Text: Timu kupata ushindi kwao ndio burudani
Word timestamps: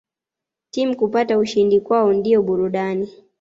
Timu 0.71 0.97
kupata 0.97 1.37
ushindi 1.39 1.79
kwao 1.79 2.13
ndio 2.13 2.43
burudani 2.43 3.09